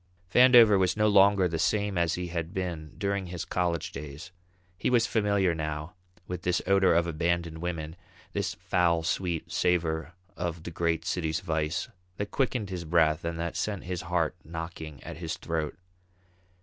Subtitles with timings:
[0.33, 4.31] Vandover was no longer the same as he had been during his college days.
[4.75, 5.93] He was familiar now
[6.25, 7.95] with this odour of abandoned women,
[8.33, 11.87] this foul sweet savour of the great city's vice,
[12.17, 15.77] that quickened his breath and that sent his heart knocking at his throat.